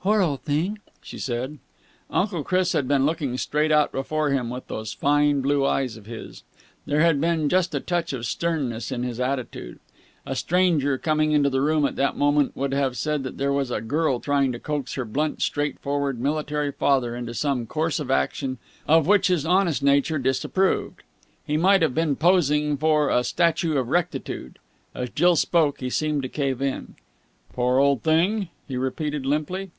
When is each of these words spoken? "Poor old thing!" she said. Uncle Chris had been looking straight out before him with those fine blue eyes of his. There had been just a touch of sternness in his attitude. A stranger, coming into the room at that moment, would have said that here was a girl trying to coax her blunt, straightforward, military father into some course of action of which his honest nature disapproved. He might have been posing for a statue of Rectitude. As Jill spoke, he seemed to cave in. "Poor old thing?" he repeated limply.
"Poor 0.00 0.20
old 0.22 0.40
thing!" 0.42 0.78
she 1.02 1.18
said. 1.18 1.58
Uncle 2.08 2.42
Chris 2.44 2.72
had 2.72 2.88
been 2.88 3.04
looking 3.04 3.36
straight 3.36 3.70
out 3.72 3.92
before 3.92 4.30
him 4.30 4.48
with 4.48 4.66
those 4.68 4.92
fine 4.94 5.42
blue 5.42 5.66
eyes 5.66 5.98
of 5.98 6.06
his. 6.06 6.44
There 6.86 7.00
had 7.02 7.20
been 7.20 7.50
just 7.50 7.74
a 7.74 7.80
touch 7.80 8.14
of 8.14 8.24
sternness 8.24 8.90
in 8.90 9.02
his 9.02 9.20
attitude. 9.20 9.80
A 10.24 10.34
stranger, 10.36 10.96
coming 10.96 11.32
into 11.32 11.50
the 11.50 11.60
room 11.60 11.84
at 11.84 11.96
that 11.96 12.16
moment, 12.16 12.56
would 12.56 12.72
have 12.72 12.96
said 12.96 13.22
that 13.24 13.38
here 13.38 13.52
was 13.52 13.70
a 13.70 13.82
girl 13.82 14.18
trying 14.18 14.50
to 14.52 14.58
coax 14.60 14.94
her 14.94 15.04
blunt, 15.04 15.42
straightforward, 15.42 16.18
military 16.20 16.72
father 16.72 17.14
into 17.16 17.34
some 17.34 17.66
course 17.66 18.00
of 18.00 18.10
action 18.10 18.56
of 18.86 19.06
which 19.08 19.26
his 19.26 19.44
honest 19.44 19.82
nature 19.82 20.18
disapproved. 20.18 21.02
He 21.44 21.56
might 21.58 21.82
have 21.82 21.94
been 21.94 22.16
posing 22.16 22.78
for 22.78 23.10
a 23.10 23.22
statue 23.24 23.76
of 23.76 23.88
Rectitude. 23.88 24.58
As 24.94 25.10
Jill 25.10 25.36
spoke, 25.36 25.80
he 25.80 25.90
seemed 25.90 26.22
to 26.22 26.28
cave 26.30 26.62
in. 26.62 26.94
"Poor 27.52 27.78
old 27.78 28.02
thing?" 28.04 28.48
he 28.66 28.76
repeated 28.78 29.26
limply. 29.26 29.70